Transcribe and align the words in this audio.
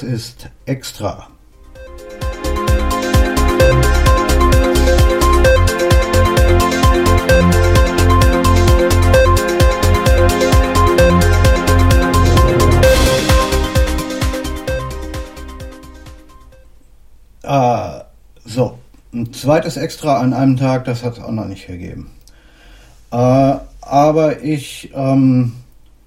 Was 0.00 0.04
ist 0.04 0.48
extra? 0.64 1.26
Ah, 17.42 18.04
so, 18.44 18.78
ein 19.12 19.32
zweites 19.32 19.76
Extra 19.76 20.18
an 20.18 20.32
einem 20.32 20.56
Tag, 20.56 20.84
das 20.84 21.02
hat 21.02 21.14
es 21.14 21.18
auch 21.20 21.32
noch 21.32 21.46
nicht 21.46 21.66
gegeben. 21.66 22.12
Äh, 23.10 23.56
aber 23.80 24.44
ich 24.44 24.92
ähm, 24.94 25.54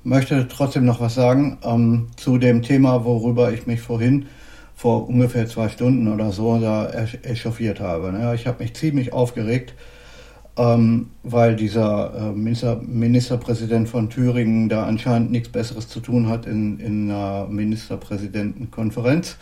möchte 0.04 0.48
trotzdem 0.48 0.86
noch 0.86 1.00
was 1.00 1.16
sagen 1.16 1.58
ähm, 1.64 2.08
zu 2.16 2.38
dem 2.38 2.62
Thema, 2.62 3.06
worüber 3.06 3.52
ich 3.52 3.68
mich 3.68 3.82
vorhin 3.82 4.26
vor 4.76 5.08
ungefähr 5.08 5.46
zwei 5.48 5.70
Stunden 5.70 6.08
oder 6.08 6.32
so 6.32 6.58
da 6.60 6.90
echauffiert 7.22 7.80
habe. 7.80 8.12
Ne? 8.12 8.34
Ich 8.34 8.48
habe 8.48 8.64
mich 8.64 8.74
ziemlich 8.74 9.14
aufgeregt, 9.14 9.76
ähm, 10.58 11.12
weil 11.22 11.56
dieser 11.56 12.14
äh, 12.16 12.32
Minister, 12.32 12.82
Ministerpräsident 12.82 13.90
von 13.90 14.10
Thüringen 14.10 14.70
da 14.70 14.86
anscheinend 14.86 15.32
nichts 15.32 15.50
Besseres 15.50 15.88
zu 15.88 16.00
tun 16.00 16.28
hat 16.28 16.48
in, 16.48 16.80
in 16.80 17.12
einer 17.12 17.48
Ministerpräsidentenkonferenz, 17.48 19.38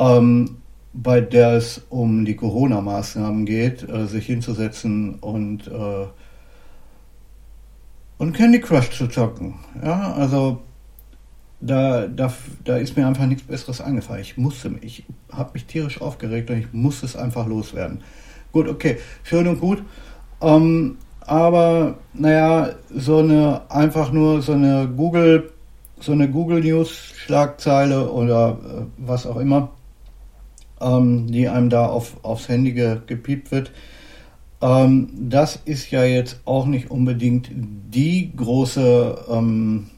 ähm, 0.00 0.56
bei 0.92 1.20
der 1.20 1.52
es 1.52 1.82
um 1.88 2.24
die 2.24 2.36
Corona-Maßnahmen 2.36 3.46
geht, 3.46 3.88
äh, 3.88 4.06
sich 4.06 4.26
hinzusetzen 4.26 5.14
und 5.20 5.68
äh, 5.68 6.06
und 8.18 8.32
Candy 8.32 8.60
Crush 8.60 8.90
zu 8.90 9.06
zocken. 9.08 9.54
Ja, 9.82 10.12
also 10.14 10.62
da, 11.60 12.06
da, 12.06 12.32
da 12.64 12.76
ist 12.76 12.96
mir 12.96 13.06
einfach 13.06 13.26
nichts 13.26 13.44
Besseres 13.44 13.80
eingefallen. 13.80 14.22
Ich 14.22 14.36
musste, 14.36 14.74
ich 14.80 15.04
habe 15.32 15.50
mich 15.54 15.66
tierisch 15.66 16.00
aufgeregt 16.00 16.50
und 16.50 16.58
ich 16.58 16.72
musste 16.72 17.06
es 17.06 17.16
einfach 17.16 17.46
loswerden. 17.46 18.02
Gut, 18.52 18.68
okay, 18.68 18.98
schön 19.22 19.48
und 19.48 19.60
gut. 19.60 19.82
Ähm, 20.40 20.98
aber 21.20 21.98
naja, 22.14 22.70
so 22.94 23.18
eine 23.18 23.62
einfach 23.68 24.12
nur 24.12 24.42
so 24.42 24.52
eine 24.52 24.88
Google, 24.88 25.52
so 25.98 26.12
eine 26.12 26.30
Google 26.30 26.60
News 26.60 26.90
Schlagzeile 26.90 28.10
oder 28.10 28.58
äh, 28.62 28.82
was 28.98 29.26
auch 29.26 29.36
immer, 29.36 29.70
ähm, 30.80 31.26
die 31.26 31.48
einem 31.48 31.70
da 31.70 31.86
auf, 31.86 32.22
aufs 32.22 32.48
Handy 32.48 32.72
ge, 32.72 32.98
gepiept 33.06 33.50
wird, 33.50 33.72
ähm, 34.60 35.08
das 35.28 35.56
ist 35.64 35.90
ja 35.90 36.04
jetzt 36.04 36.40
auch 36.44 36.66
nicht 36.66 36.90
unbedingt 36.90 37.50
die 37.52 38.32
große, 38.34 39.26
ähm, 39.30 39.90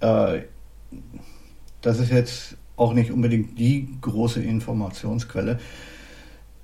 äh, 0.00 0.40
das 1.80 1.98
ist 1.98 2.10
jetzt 2.10 2.56
auch 2.76 2.92
nicht 2.94 3.10
unbedingt 3.10 3.58
die 3.58 3.88
große 4.00 4.42
Informationsquelle. 4.42 5.58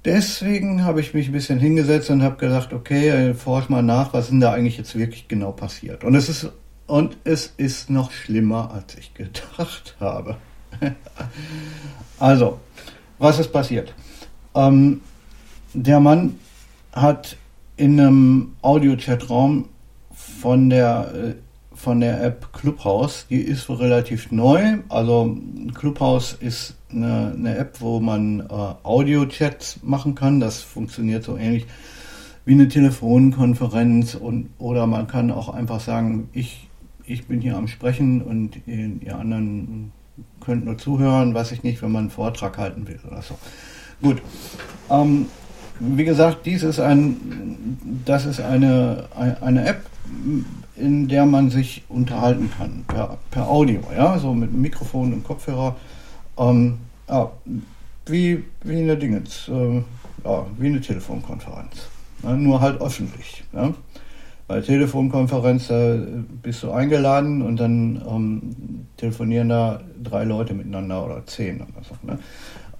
Deswegen 0.05 0.85
habe 0.85 1.01
ich 1.01 1.13
mich 1.15 1.29
ein 1.29 1.33
bisschen 1.33 1.59
hingesetzt 1.59 2.11
und 2.11 2.23
habe 2.23 2.37
gedacht, 2.37 2.73
okay, 2.73 3.35
forsch 3.35 3.69
mal 3.69 3.83
nach, 3.83 4.13
was 4.13 4.29
denn 4.29 4.41
da 4.41 4.53
eigentlich 4.53 4.79
jetzt 4.79 4.97
wirklich 4.97 5.29
genau 5.29 5.53
passiert. 5.53 6.05
Und 6.05 6.15
es 6.15 6.29
ist, 6.29 6.51
und 6.87 7.17
es 7.25 7.53
ist 7.57 7.91
noch 7.91 8.11
schlimmer, 8.11 8.73
als 8.73 8.97
ich 8.97 9.13
gedacht 9.15 9.97
habe. 10.01 10.37
also, 12.19 12.59
was 13.19 13.39
ist 13.39 13.53
passiert? 13.53 13.95
Ähm, 14.55 15.01
der 15.75 16.01
Mann 16.01 16.37
hat 16.93 17.37
in 17.77 17.99
einem 17.99 18.57
Audio-Chatraum 18.63 19.69
von 20.11 20.71
der, 20.71 21.13
äh, 21.15 21.35
von 21.75 22.01
der 22.01 22.23
App 22.23 22.53
Clubhouse, 22.53 23.27
die 23.31 23.41
ist 23.41 23.71
relativ 23.71 24.33
neu. 24.33 24.79
Also 24.89 25.37
Clubhouse 25.75 26.37
ist 26.41 26.77
eine, 26.91 27.33
eine 27.37 27.57
App, 27.57 27.81
wo 27.81 28.01
man 28.01 28.41
äh, 28.41 28.45
Audio-Chats 28.83 29.81
machen 29.83 30.15
kann. 30.15 30.41
Das 30.41 30.61
funktioniert 30.61 31.25
so 31.25 31.37
ähnlich 31.37 31.67
wie 32.45 32.55
eine 32.55 32.69
Telefonkonferenz 32.69 34.15
und 34.15 34.49
oder 34.59 34.87
man 34.87 35.07
kann 35.07 35.31
auch 35.31 35.51
einfach 35.51 35.81
sagen, 35.81 36.31
ich, 36.33 36.67
ich 37.05 37.27
bin 37.27 37.43
hier 37.43 37.57
am 37.57 37.69
Sprechen 37.69 38.23
und 38.23 38.67
ihr 38.67 39.19
anderen 39.19 39.93
könnt 40.41 40.65
nur 40.65 40.79
zuhören, 40.79 41.35
weiß 41.35 41.53
ich 41.53 41.63
nicht, 41.63 41.83
wenn 41.83 41.93
man 41.93 42.05
einen 42.05 42.11
Vortrag 42.11 42.57
halten 42.57 42.89
will 42.89 42.99
oder 43.07 43.21
so. 43.21 43.39
Gut. 44.01 44.23
Ähm, 44.91 45.27
wie 45.81 46.05
gesagt, 46.05 46.47
dies 46.47 46.63
ist 46.63 46.81
ein, 46.81 48.03
das 48.05 48.27
ist 48.27 48.41
eine, 48.41 49.05
eine 49.41 49.67
App, 49.67 49.83
in 50.77 51.09
der 51.09 51.27
man 51.27 51.51
sich 51.51 51.85
unterhalten 51.89 52.51
kann, 52.57 52.85
per, 52.87 53.19
per 53.31 53.49
Audio, 53.49 53.81
ja, 53.97 54.19
so 54.19 54.33
mit 54.33 54.53
Mikrofon 54.53 55.13
und 55.13 55.25
Kopfhörer. 55.25 55.77
Ähm, 56.39 56.79
ja, 57.09 57.31
wie, 58.07 58.45
wie 58.63 58.79
eine 58.79 58.97
Dingens, 58.97 59.49
äh, 59.49 59.83
ja, 60.25 60.47
wie 60.57 60.67
eine 60.67 60.81
Telefonkonferenz. 60.81 61.89
Ja, 62.23 62.35
nur 62.35 62.61
halt 62.61 62.81
öffentlich. 62.81 63.45
Ja. 63.53 63.73
Bei 64.47 64.61
Telefonkonferenz 64.63 65.69
äh, 65.69 65.99
bist 66.43 66.63
du 66.63 66.71
eingeladen 66.71 67.43
und 67.43 67.61
dann 67.61 68.01
ähm, 68.09 68.87
telefonieren 68.97 69.51
da 69.51 69.81
drei 70.03 70.25
Leute 70.25 70.55
miteinander 70.55 71.05
oder 71.05 71.27
zehn 71.27 71.57
oder 71.57 71.85
so. 71.85 71.95
Ne? 72.03 72.19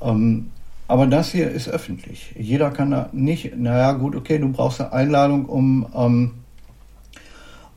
Ähm, 0.01 0.51
aber 0.89 1.07
das 1.07 1.31
hier 1.31 1.51
ist 1.51 1.69
öffentlich. 1.69 2.35
Jeder 2.37 2.71
kann 2.71 2.91
da 2.91 3.11
nicht, 3.13 3.57
naja, 3.57 3.93
gut, 3.93 4.17
okay, 4.17 4.39
du 4.39 4.51
brauchst 4.51 4.81
eine 4.81 4.93
Einladung, 4.93 5.45
um, 5.45 5.87
ähm, 5.95 6.31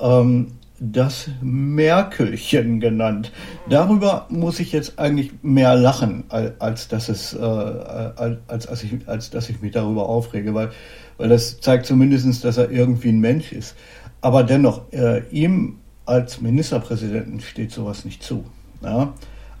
ähm, 0.00 0.52
das 0.80 1.28
Merkelchen 1.42 2.80
genannt. 2.80 3.30
Darüber 3.68 4.26
muss 4.30 4.58
ich 4.60 4.72
jetzt 4.72 4.98
eigentlich 4.98 5.30
mehr 5.42 5.76
lachen, 5.76 6.24
als 6.58 6.88
dass 6.88 7.10
es, 7.10 7.34
äh, 7.34 7.38
als, 7.38 8.66
als, 8.66 8.82
ich, 8.82 9.06
als 9.06 9.28
dass 9.30 9.50
ich 9.50 9.60
mich 9.60 9.72
darüber 9.72 10.08
aufrege, 10.08 10.54
weil, 10.54 10.70
weil 11.18 11.28
das 11.28 11.60
zeigt 11.60 11.84
zumindest, 11.84 12.44
dass 12.44 12.56
er 12.56 12.70
irgendwie 12.70 13.10
ein 13.10 13.20
Mensch 13.20 13.52
ist. 13.52 13.76
Aber 14.22 14.42
dennoch, 14.42 14.90
äh, 14.92 15.22
ihm 15.30 15.78
als 16.06 16.40
Ministerpräsidenten 16.40 17.40
steht 17.40 17.72
sowas 17.72 18.06
nicht 18.06 18.22
zu. 18.22 18.44
Ja? 18.82 19.12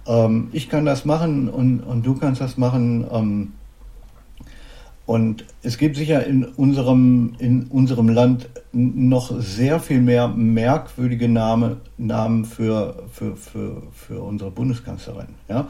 Ähm, 0.06 0.48
ich 0.52 0.70
kann 0.70 0.86
das 0.86 1.04
machen 1.04 1.50
und, 1.50 1.80
und 1.80 2.04
du 2.04 2.14
kannst 2.14 2.40
das 2.40 2.56
machen. 2.56 3.06
Ähm, 3.12 3.52
und 5.10 5.44
es 5.64 5.76
gibt 5.76 5.96
sicher 5.96 6.24
in 6.24 6.44
unserem, 6.44 7.34
in 7.40 7.64
unserem 7.64 8.10
Land 8.10 8.48
noch 8.70 9.32
sehr 9.40 9.80
viel 9.80 10.00
mehr 10.00 10.28
merkwürdige 10.28 11.28
Name, 11.28 11.78
Namen 11.98 12.44
für, 12.44 13.08
für, 13.10 13.34
für, 13.34 13.82
für 13.90 14.20
unsere 14.22 14.52
Bundeskanzlerin. 14.52 15.34
Ja? 15.48 15.66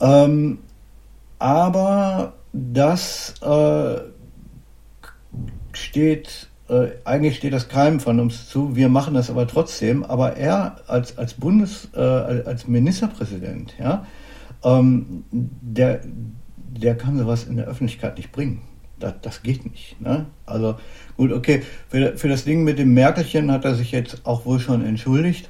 Ähm, 0.00 0.58
aber 1.38 2.32
das 2.52 3.34
äh, 3.42 4.00
steht 5.72 6.48
äh, 6.68 6.88
eigentlich 7.04 7.36
steht 7.36 7.52
das 7.52 7.68
keinem 7.68 8.00
von 8.00 8.18
uns 8.18 8.48
zu, 8.48 8.74
wir 8.74 8.88
machen 8.88 9.14
das 9.14 9.30
aber 9.30 9.46
trotzdem, 9.46 10.02
aber 10.02 10.36
er 10.36 10.80
als, 10.88 11.16
als 11.16 11.34
Bundes, 11.34 11.90
äh, 11.94 12.00
als 12.00 12.66
Ministerpräsident, 12.66 13.76
ja, 13.78 14.04
ähm, 14.64 15.22
der, 15.30 16.00
der 16.70 16.96
kann 16.96 17.18
sowas 17.18 17.44
in 17.44 17.56
der 17.56 17.66
Öffentlichkeit 17.66 18.16
nicht 18.16 18.32
bringen. 18.32 18.62
Das, 18.98 19.14
das 19.22 19.42
geht 19.42 19.64
nicht. 19.70 20.00
Ne? 20.00 20.26
Also 20.46 20.76
gut, 21.16 21.32
okay, 21.32 21.62
für, 21.88 22.16
für 22.16 22.28
das 22.28 22.44
Ding 22.44 22.64
mit 22.64 22.78
dem 22.78 22.94
Merkelchen 22.94 23.50
hat 23.50 23.64
er 23.64 23.74
sich 23.74 23.92
jetzt 23.92 24.26
auch 24.26 24.44
wohl 24.44 24.60
schon 24.60 24.84
entschuldigt. 24.84 25.48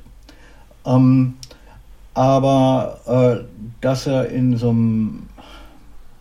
Ähm, 0.87 1.35
aber 2.15 3.01
äh, 3.07 3.45
dass 3.81 4.07
er 4.07 4.29
in 4.29 4.57
so 4.57 4.71
einem, 4.71 5.29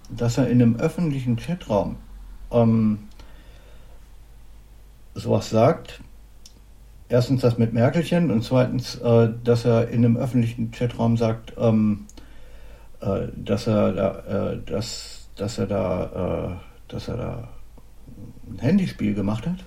dass 0.10 0.38
er 0.38 0.48
in 0.48 0.62
einem 0.62 0.76
öffentlichen 0.78 1.38
Chatraum 1.38 1.98
ähm, 2.52 3.00
sowas 5.14 5.50
sagt, 5.50 6.02
erstens 7.10 7.42
das 7.42 7.58
mit 7.58 7.74
Merkelchen 7.74 8.32
und 8.32 8.44
zweitens, 8.44 8.96
äh, 8.96 9.30
dass 9.44 9.66
er 9.66 9.90
in 9.90 10.06
einem 10.06 10.18
öffentlichen 10.18 10.72
Chatraum 10.72 11.18
sagt, 11.18 11.54
ähm, 11.58 12.06
äh, 12.18 12.19
dass 13.00 13.68
er 13.68 13.94
da, 13.94 14.52
äh, 14.52 14.58
dass, 14.66 15.30
dass 15.36 15.58
er 15.58 15.68
da, 15.68 16.58
äh, 16.58 16.92
dass 16.92 17.08
er 17.08 17.18
da 17.18 17.48
ein 18.50 18.60
Handyspiel 18.60 19.14
gemacht 19.14 19.46
hat 19.48 19.60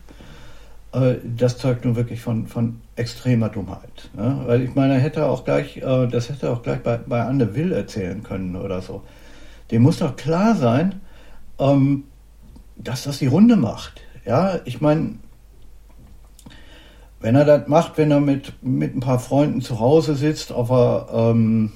äh, 0.92 1.16
das 1.24 1.58
zeugt 1.58 1.84
nun 1.84 1.96
wirklich 1.96 2.20
von, 2.20 2.46
von 2.46 2.80
extremer 2.96 3.48
Dummheit. 3.48 4.10
Ne? 4.14 4.42
Weil 4.46 4.62
ich 4.62 4.74
meine, 4.74 4.94
er 4.94 5.00
hätte 5.00 5.26
auch 5.26 5.44
gleich, 5.44 5.78
äh, 5.78 6.06
das 6.06 6.28
hätte 6.28 6.46
er 6.46 6.52
auch 6.52 6.62
gleich 6.62 6.82
bei, 6.82 6.98
bei 6.98 7.22
Anne 7.22 7.54
Will 7.54 7.72
erzählen 7.72 8.22
können 8.22 8.56
oder 8.56 8.82
so. 8.82 9.02
Dem 9.70 9.82
muss 9.82 9.98
doch 9.98 10.16
klar 10.16 10.54
sein, 10.54 11.00
ähm, 11.58 12.04
dass 12.76 13.04
das 13.04 13.18
die 13.18 13.26
Runde 13.26 13.56
macht. 13.56 14.02
Ja, 14.24 14.60
ich 14.64 14.80
meine, 14.80 15.14
wenn 17.20 17.34
er 17.36 17.44
das 17.44 17.68
macht, 17.68 17.96
wenn 17.98 18.10
er 18.10 18.20
mit, 18.20 18.52
mit 18.62 18.94
ein 18.94 19.00
paar 19.00 19.18
Freunden 19.18 19.62
zu 19.62 19.80
Hause 19.80 20.14
sitzt, 20.14 20.52
auf 20.52 20.68
der, 20.68 21.06
ähm, 21.12 21.72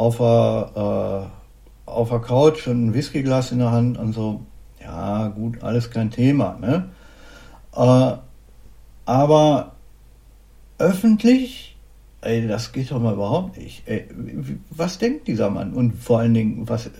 auf 0.00 0.16
der, 0.16 1.28
äh, 1.86 1.90
auf 1.90 2.08
der 2.08 2.20
Couch 2.20 2.66
und 2.66 2.86
ein 2.86 2.94
Whiskyglas 2.94 3.52
in 3.52 3.58
der 3.58 3.70
Hand 3.70 3.98
und 3.98 4.14
so, 4.14 4.40
ja, 4.82 5.28
gut, 5.28 5.62
alles 5.62 5.90
kein 5.90 6.10
Thema, 6.10 6.56
ne? 6.58 6.88
Äh, 7.76 8.16
aber 9.04 9.72
öffentlich, 10.78 11.76
ey, 12.22 12.48
das 12.48 12.72
geht 12.72 12.90
doch 12.90 12.98
mal 12.98 13.12
überhaupt 13.12 13.58
nicht. 13.58 13.82
Ey, 13.86 14.08
was 14.70 14.96
denkt 14.96 15.28
dieser 15.28 15.50
Mann? 15.50 15.74
Und 15.74 15.92
vor 15.96 16.20
allen 16.20 16.32
Dingen, 16.32 16.66
was, 16.66 16.90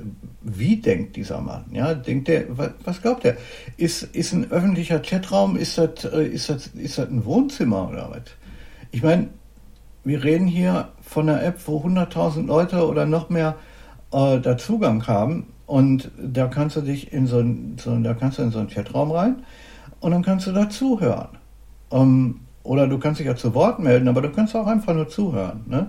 wie 0.43 0.77
denkt 0.77 1.17
dieser 1.17 1.41
Mann? 1.41 1.65
Ja, 1.73 1.95
denkt 1.95 2.29
der, 2.29 2.45
was, 2.85 3.01
glaubt 3.01 3.25
er? 3.25 3.39
Ist, 3.79 4.03
ist 4.03 4.35
ein 4.35 4.51
öffentlicher 4.51 5.01
Chatraum, 5.01 5.57
ist 5.57 5.79
das, 5.79 6.05
äh, 6.05 6.27
ist 6.27 6.51
das, 6.51 6.67
ist 6.67 6.99
das 6.99 7.09
ein 7.09 7.25
Wohnzimmer 7.25 7.89
oder 7.89 8.11
was? 8.11 8.25
Ich 8.91 9.03
meine, 9.03 9.29
wir 10.05 10.23
reden 10.23 10.47
hier 10.47 10.91
von 11.11 11.29
einer 11.29 11.43
App, 11.43 11.59
wo 11.67 11.81
100.000 11.81 12.47
Leute 12.47 12.87
oder 12.87 13.05
noch 13.05 13.31
mehr 13.31 13.57
äh, 14.13 14.39
da 14.39 14.57
Zugang 14.57 15.09
haben 15.09 15.49
und 15.67 16.13
da 16.17 16.47
kannst 16.47 16.77
du 16.77 16.83
dich 16.83 17.13
in 17.13 17.27
so 17.27 17.41
ein, 17.41 17.77
so, 17.81 17.97
da 17.99 18.15
kannst 18.15 18.39
du 18.39 18.43
in 18.43 18.53
so 18.53 18.61
einen 18.61 18.69
Chatraum 18.69 19.11
rein 19.11 19.43
und 19.99 20.13
dann 20.13 20.23
kannst 20.23 20.47
du 20.47 20.53
da 20.53 20.71
zuhören. 20.71 21.31
Ähm, 21.91 22.43
oder 22.63 22.87
du 22.87 22.99
kannst 22.99 23.19
dich 23.19 23.27
ja 23.27 23.35
zu 23.35 23.55
Wort 23.55 23.81
melden, 23.81 24.07
aber 24.07 24.23
du 24.23 24.31
kannst 24.31 24.55
auch 24.55 24.69
einfach 24.69 24.95
nur 24.95 25.09
zuhören. 25.09 25.65
Ne? 25.67 25.89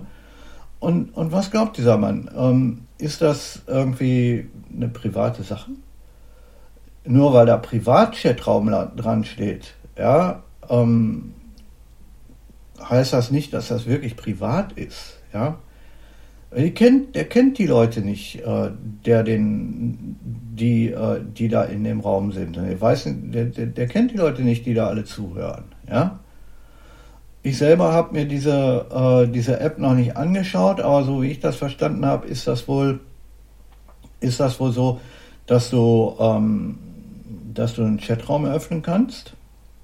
Und, 0.80 1.16
und 1.16 1.30
was 1.30 1.52
glaubt 1.52 1.76
dieser 1.76 1.98
Mann? 1.98 2.28
Ähm, 2.36 2.80
ist 2.98 3.22
das 3.22 3.62
irgendwie 3.68 4.48
eine 4.74 4.88
private 4.88 5.44
Sache? 5.44 5.70
Nur 7.04 7.32
weil 7.32 7.46
da 7.46 7.58
Privatchatraum 7.58 8.74
dran 8.96 9.24
steht, 9.24 9.74
ja, 9.96 10.42
ähm, 10.68 11.34
heißt 12.88 13.12
das 13.12 13.30
nicht, 13.30 13.52
dass 13.52 13.68
das 13.68 13.86
wirklich 13.86 14.16
privat 14.16 14.72
ist, 14.72 15.18
ja. 15.32 15.58
Der 16.54 16.70
kennt, 16.72 17.14
der 17.14 17.24
kennt 17.24 17.56
die 17.56 17.66
Leute 17.66 18.02
nicht, 18.02 18.40
äh, 18.40 18.70
der 19.06 19.22
den, 19.22 20.16
die, 20.22 20.90
äh, 20.90 21.20
die 21.24 21.48
da 21.48 21.62
in 21.64 21.82
dem 21.82 22.00
Raum 22.00 22.30
sind. 22.32 22.56
Der, 22.56 22.78
weiß, 22.78 23.08
der, 23.08 23.46
der, 23.46 23.66
der 23.66 23.86
kennt 23.86 24.10
die 24.10 24.18
Leute 24.18 24.42
nicht, 24.42 24.66
die 24.66 24.74
da 24.74 24.88
alle 24.88 25.04
zuhören. 25.04 25.64
Ja? 25.88 26.20
Ich 27.42 27.56
selber 27.56 27.92
habe 27.92 28.12
mir 28.12 28.26
diese, 28.26 28.86
äh, 28.92 29.32
diese 29.32 29.60
App 29.60 29.78
noch 29.78 29.94
nicht 29.94 30.14
angeschaut, 30.16 30.80
aber 30.80 31.04
so 31.04 31.22
wie 31.22 31.30
ich 31.30 31.40
das 31.40 31.56
verstanden 31.56 32.04
habe, 32.04 32.26
ist 32.26 32.46
das 32.46 32.68
wohl, 32.68 33.00
ist 34.20 34.38
das 34.38 34.60
wohl 34.60 34.72
so, 34.72 35.00
dass 35.46 35.70
du, 35.70 36.14
ähm, 36.20 36.78
dass 37.54 37.74
du 37.74 37.82
einen 37.82 37.98
Chatraum 37.98 38.44
eröffnen 38.44 38.82
kannst 38.82 39.32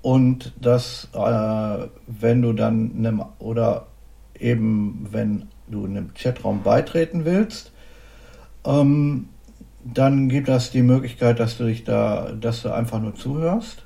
und 0.02 0.52
dass, 0.60 1.08
äh, 1.12 1.88
wenn 2.06 2.42
du 2.42 2.52
dann 2.52 2.92
einem, 2.96 3.22
oder 3.38 3.86
eben 4.38 5.08
wenn 5.10 5.48
du 5.68 5.84
einem 5.84 6.14
Chatraum 6.14 6.62
beitreten 6.62 7.24
willst, 7.24 7.72
ähm, 8.64 9.28
dann 9.84 10.28
gibt 10.28 10.48
das 10.48 10.70
die 10.70 10.82
Möglichkeit, 10.82 11.40
dass 11.40 11.56
du 11.58 11.64
dich 11.64 11.84
da, 11.84 12.32
dass 12.38 12.62
du 12.62 12.72
einfach 12.72 13.00
nur 13.00 13.14
zuhörst. 13.14 13.84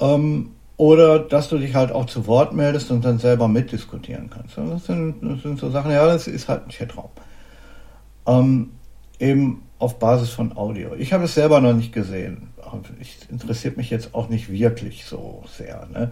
Ähm, 0.00 0.50
oder 0.76 1.20
dass 1.20 1.48
du 1.48 1.58
dich 1.58 1.74
halt 1.74 1.92
auch 1.92 2.06
zu 2.06 2.26
Wort 2.26 2.52
meldest 2.52 2.90
und 2.90 3.04
dann 3.04 3.18
selber 3.18 3.46
mitdiskutieren 3.46 4.28
kannst. 4.28 4.58
Das 4.58 4.86
sind, 4.86 5.16
das 5.22 5.42
sind 5.42 5.60
so 5.60 5.70
Sachen, 5.70 5.92
ja, 5.92 6.04
das 6.06 6.26
ist 6.26 6.48
halt 6.48 6.66
ein 6.66 6.70
Chatraum. 6.70 7.10
Ähm, 8.26 8.70
eben 9.20 9.62
auf 9.78 9.98
Basis 9.98 10.30
von 10.30 10.56
Audio. 10.56 10.94
Ich 10.98 11.12
habe 11.12 11.24
es 11.24 11.34
selber 11.34 11.60
noch 11.60 11.74
nicht 11.74 11.92
gesehen. 11.92 12.48
Interessiert 13.30 13.76
mich 13.76 13.90
jetzt 13.90 14.14
auch 14.14 14.28
nicht 14.28 14.50
wirklich 14.50 15.04
so 15.04 15.42
sehr. 15.48 15.86
Ne? 15.92 16.10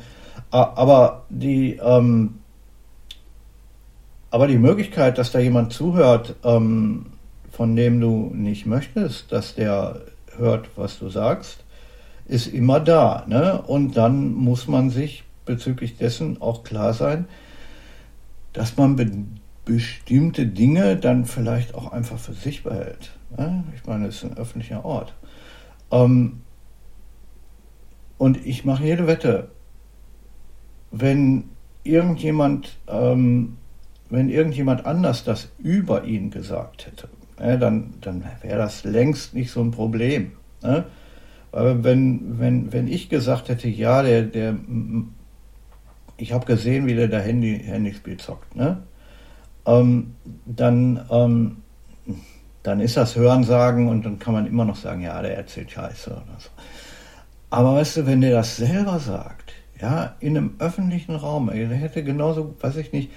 Aber 0.50 1.24
die, 1.28 1.76
ähm, 1.76 2.38
aber 4.30 4.46
die 4.46 4.58
Möglichkeit, 4.58 5.18
dass 5.18 5.32
da 5.32 5.38
jemand 5.38 5.72
zuhört, 5.72 6.36
ähm, 6.44 7.06
von 7.50 7.76
dem 7.76 8.00
du 8.00 8.30
nicht 8.34 8.66
möchtest, 8.66 9.30
dass 9.30 9.54
der 9.54 10.00
hört, 10.36 10.70
was 10.76 10.98
du 10.98 11.08
sagst, 11.08 11.64
ist 12.26 12.46
immer 12.46 12.80
da. 12.80 13.24
Ne? 13.26 13.60
Und 13.60 13.96
dann 13.96 14.32
muss 14.32 14.68
man 14.68 14.90
sich 14.90 15.24
bezüglich 15.44 15.96
dessen 15.96 16.40
auch 16.40 16.62
klar 16.64 16.94
sein, 16.94 17.26
dass 18.52 18.76
man 18.76 18.96
be 18.96 19.10
bestimmte 19.64 20.44
Dinge 20.46 20.96
dann 20.96 21.24
vielleicht 21.24 21.76
auch 21.76 21.92
einfach 21.92 22.18
für 22.18 22.32
sich 22.32 22.64
behält. 22.64 23.12
Ne? 23.36 23.62
Ich 23.76 23.86
meine, 23.86 24.08
es 24.08 24.16
ist 24.16 24.24
ein 24.24 24.36
öffentlicher 24.36 24.84
Ort. 24.84 25.14
Ähm, 25.92 26.40
und 28.18 28.44
ich 28.44 28.64
mache 28.64 28.84
jede 28.84 29.06
Wette, 29.06 29.50
wenn 30.90 31.50
irgendjemand 31.84 32.78
ähm, 32.88 33.56
wenn 34.12 34.28
irgendjemand 34.28 34.84
anders 34.84 35.24
das 35.24 35.48
über 35.58 36.04
ihn 36.04 36.30
gesagt 36.30 36.86
hätte, 36.86 37.08
äh, 37.38 37.56
dann, 37.56 37.94
dann 38.02 38.22
wäre 38.42 38.58
das 38.58 38.84
längst 38.84 39.32
nicht 39.32 39.50
so 39.50 39.62
ein 39.62 39.70
Problem. 39.70 40.32
Ne? 40.62 40.84
Aber 41.50 41.82
wenn, 41.82 42.38
wenn, 42.38 42.72
wenn 42.74 42.88
ich 42.88 43.08
gesagt 43.08 43.48
hätte, 43.48 43.68
ja, 43.68 44.02
der, 44.02 44.22
der, 44.22 44.54
ich 46.18 46.32
habe 46.32 46.44
gesehen, 46.44 46.86
wie 46.86 46.94
der 46.94 47.08
da 47.08 47.20
Handy, 47.20 47.58
Handyspiel 47.58 48.18
zockt, 48.18 48.54
ne? 48.54 48.82
Ähm, 49.64 50.14
dann, 50.44 51.06
ähm, 51.10 51.56
dann 52.62 52.80
ist 52.80 52.96
das 52.96 53.16
Hörensagen 53.16 53.88
und 53.88 54.04
dann 54.04 54.18
kann 54.18 54.34
man 54.34 54.46
immer 54.46 54.64
noch 54.64 54.76
sagen, 54.76 55.02
ja, 55.02 55.20
der 55.20 55.36
erzählt 55.36 55.70
Scheiße 55.70 56.10
oder 56.10 56.38
so. 56.38 56.50
Aber 57.50 57.74
weißt 57.74 57.98
du, 57.98 58.06
wenn 58.06 58.20
der 58.20 58.32
das 58.32 58.56
selber 58.56 58.98
sagt, 58.98 59.52
ja, 59.80 60.14
in 60.20 60.36
einem 60.36 60.54
öffentlichen 60.58 61.16
Raum, 61.16 61.50
der 61.52 61.68
hätte 61.68 62.04
genauso, 62.04 62.54
weiß 62.60 62.76
ich 62.76 62.92
nicht, 62.92 63.10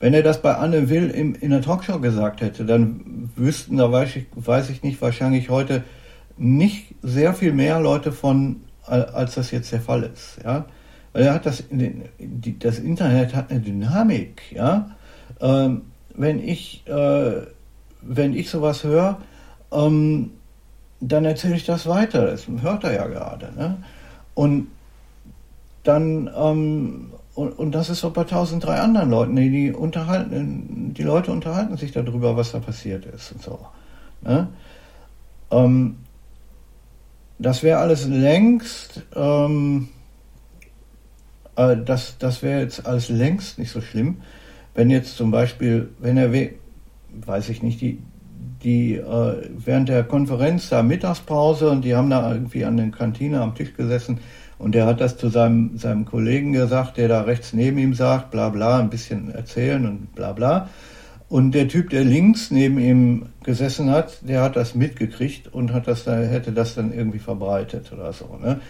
wenn 0.00 0.14
er 0.14 0.22
das 0.22 0.40
bei 0.40 0.54
Anne 0.54 0.88
Will 0.88 1.10
im, 1.10 1.34
in 1.34 1.50
der 1.50 1.60
Talkshow 1.60 1.98
gesagt 1.98 2.40
hätte, 2.40 2.64
dann 2.64 3.30
wüssten, 3.36 3.76
da 3.76 3.90
weiß 3.90 4.16
ich, 4.16 4.26
weiß 4.34 4.70
ich 4.70 4.82
nicht, 4.82 5.00
wahrscheinlich 5.02 5.50
heute 5.50 5.82
nicht 6.36 6.94
sehr 7.02 7.34
viel 7.34 7.52
mehr 7.52 7.80
Leute 7.80 8.12
von, 8.12 8.62
als 8.86 9.34
das 9.34 9.50
jetzt 9.50 9.72
der 9.72 9.80
Fall 9.80 10.04
ist. 10.04 10.38
Ja? 10.42 10.64
Weil 11.12 11.24
er 11.24 11.34
hat 11.34 11.44
das, 11.44 11.64
das 11.70 12.78
Internet 12.78 13.34
hat 13.34 13.50
eine 13.50 13.60
Dynamik. 13.60 14.52
Ja? 14.52 14.96
Ähm, 15.40 15.82
wenn 16.14 16.38
ich, 16.38 16.86
äh, 16.86 17.42
wenn 18.02 18.34
ich 18.34 18.50
sowas 18.50 18.84
höre, 18.84 19.18
ähm, 19.72 20.30
dann 21.00 21.24
erzähle 21.24 21.56
ich 21.56 21.64
das 21.64 21.86
weiter. 21.86 22.26
Das 22.26 22.46
hört 22.60 22.84
er 22.84 22.92
ja 22.92 23.06
gerade. 23.06 23.52
Ne? 23.56 23.76
Und 24.34 24.68
dann 25.82 26.30
ähm, 26.36 27.12
und, 27.34 27.58
und 27.58 27.72
das 27.72 27.88
ist 27.88 28.00
so 28.00 28.10
bei 28.10 28.24
tausend 28.24 28.64
drei 28.64 28.80
anderen 28.80 29.10
Leuten, 29.10 29.36
die, 29.36 29.50
die 29.50 29.72
unterhalten, 29.72 30.92
die 30.94 31.02
Leute 31.02 31.32
unterhalten 31.32 31.76
sich 31.76 31.92
darüber, 31.92 32.36
was 32.36 32.52
da 32.52 32.58
passiert 32.58 33.06
ist 33.06 33.32
und 33.32 33.42
so. 33.42 33.66
Ne? 34.22 34.48
Ähm, 35.50 35.96
das 37.38 37.62
wäre 37.62 37.78
alles 37.78 38.06
längst, 38.06 39.02
ähm, 39.14 39.88
äh, 41.56 41.76
das, 41.76 42.18
das 42.18 42.42
wäre 42.42 42.60
jetzt 42.60 42.86
alles 42.86 43.08
längst 43.08 43.58
nicht 43.58 43.70
so 43.70 43.80
schlimm, 43.80 44.20
wenn 44.74 44.90
jetzt 44.90 45.16
zum 45.16 45.30
Beispiel, 45.30 45.88
wenn 45.98 46.16
er, 46.16 46.32
weiß 47.26 47.48
ich 47.48 47.62
nicht, 47.62 47.80
die, 47.80 48.02
die 48.62 48.94
äh, 48.96 49.48
während 49.56 49.88
der 49.88 50.04
Konferenz 50.04 50.68
da 50.68 50.82
Mittagspause 50.82 51.70
und 51.70 51.84
die 51.84 51.94
haben 51.94 52.10
da 52.10 52.32
irgendwie 52.32 52.64
an 52.64 52.76
der 52.76 52.90
Kantine 52.90 53.40
am 53.40 53.54
Tisch 53.54 53.74
gesessen 53.74 54.20
Und 54.60 54.74
der 54.74 54.84
hat 54.84 55.00
das 55.00 55.16
zu 55.16 55.30
seinem, 55.30 55.78
seinem 55.78 56.04
Kollegen 56.04 56.52
gesagt, 56.52 56.98
der 56.98 57.08
da 57.08 57.22
rechts 57.22 57.54
neben 57.54 57.78
ihm 57.78 57.94
sagt, 57.94 58.30
bla 58.30 58.50
bla, 58.50 58.78
ein 58.78 58.90
bisschen 58.90 59.30
erzählen 59.30 59.86
und 59.86 60.14
bla 60.14 60.32
bla. 60.32 60.68
Und 61.30 61.52
der 61.52 61.66
Typ, 61.68 61.88
der 61.90 62.04
links 62.04 62.50
neben 62.50 62.78
ihm 62.78 63.26
gesessen 63.42 63.90
hat, 63.90 64.18
der 64.28 64.42
hat 64.42 64.56
das 64.56 64.74
mitgekriegt 64.74 65.48
und 65.54 65.72
hat 65.72 65.88
das, 65.88 66.06
hätte 66.06 66.52
das 66.52 66.74
dann 66.74 66.92
irgendwie 66.92 67.20
verbreitet 67.20 67.90
oder 67.92 68.12
so. 68.12 68.36
Ne? 68.42 68.60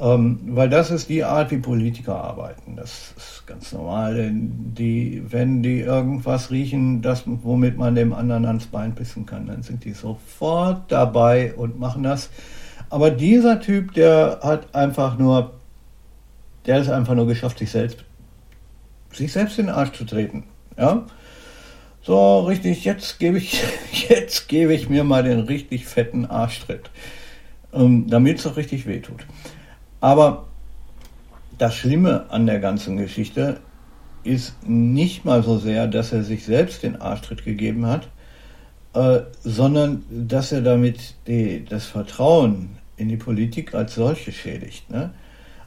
Ähm, 0.00 0.40
weil 0.46 0.68
das 0.68 0.90
ist 0.90 1.08
die 1.08 1.22
Art, 1.22 1.52
wie 1.52 1.58
Politiker 1.58 2.16
arbeiten. 2.16 2.74
Das 2.74 3.14
ist 3.16 3.46
ganz 3.46 3.72
normal. 3.72 4.30
Die, 4.32 5.22
wenn 5.28 5.62
die 5.62 5.80
irgendwas 5.80 6.50
riechen, 6.50 7.00
das, 7.00 7.22
womit 7.26 7.78
man 7.78 7.94
dem 7.94 8.12
anderen 8.12 8.44
ans 8.44 8.66
Bein 8.66 8.94
pissen 8.94 9.24
kann, 9.24 9.46
dann 9.46 9.62
sind 9.62 9.84
die 9.84 9.92
sofort 9.92 10.90
dabei 10.90 11.54
und 11.54 11.78
machen 11.78 12.02
das. 12.02 12.30
Aber 12.90 13.10
dieser 13.10 13.60
Typ, 13.60 13.94
der 13.94 14.40
hat 14.42 14.74
einfach 14.74 15.16
nur, 15.16 15.54
der 16.66 16.80
ist 16.80 16.90
einfach 16.90 17.14
nur 17.14 17.28
geschafft, 17.28 17.60
sich 17.60 17.70
selbst, 17.70 18.04
sich 19.12 19.32
selbst 19.32 19.58
in 19.60 19.66
den 19.66 19.74
Arsch 19.74 19.92
zu 19.92 20.04
treten. 20.04 20.44
Ja? 20.76 21.06
So, 22.02 22.40
richtig, 22.40 22.84
jetzt 22.84 23.20
gebe 23.20 23.38
ich, 23.38 23.62
jetzt 24.08 24.48
gebe 24.48 24.74
ich 24.74 24.88
mir 24.88 25.04
mal 25.04 25.22
den 25.22 25.40
richtig 25.40 25.86
fetten 25.86 26.26
Arschtritt. 26.26 26.90
Ähm, 27.72 28.08
damit 28.08 28.40
es 28.40 28.46
auch 28.46 28.56
richtig 28.56 28.86
wehtut. 28.86 29.26
Aber 30.04 30.44
das 31.56 31.74
Schlimme 31.76 32.26
an 32.28 32.44
der 32.44 32.60
ganzen 32.60 32.98
Geschichte 32.98 33.60
ist 34.22 34.54
nicht 34.68 35.24
mal 35.24 35.42
so 35.42 35.56
sehr, 35.56 35.86
dass 35.86 36.12
er 36.12 36.22
sich 36.22 36.44
selbst 36.44 36.82
den 36.82 37.00
Arschtritt 37.00 37.42
gegeben 37.42 37.86
hat, 37.86 38.10
äh, 38.92 39.20
sondern 39.42 40.04
dass 40.10 40.52
er 40.52 40.60
damit 40.60 41.14
die, 41.26 41.64
das 41.64 41.86
Vertrauen 41.86 42.76
in 42.98 43.08
die 43.08 43.16
Politik 43.16 43.72
als 43.72 43.94
solche 43.94 44.30
schädigt. 44.30 44.90
Ne? 44.90 45.14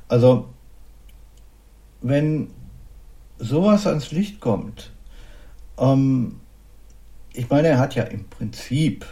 Also 0.07 0.49
wenn 2.03 2.51
sowas 3.39 3.87
ans 3.87 4.11
Licht 4.11 4.39
kommt, 4.39 4.91
ähm, 5.79 6.41
ich 7.33 7.49
meine, 7.49 7.69
er 7.69 7.79
hat 7.79 7.95
ja 7.95 8.03
im 8.03 8.25
Prinzip, 8.25 9.03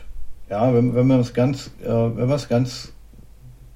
ja, 0.51 0.71
wenn, 0.71 0.93
wenn 0.93 1.07
man 1.07 1.19
es 1.19 1.33
ganz, 1.33 1.71
äh, 1.83 1.87
wenn 1.87 2.27
man 2.27 2.35
es 2.35 2.47
ganz 2.47 2.91